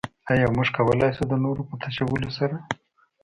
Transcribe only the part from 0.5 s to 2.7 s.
موږ کولای شو د نورو په تشولو سره.